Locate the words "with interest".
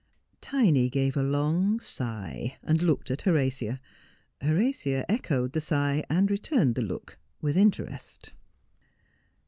7.39-8.33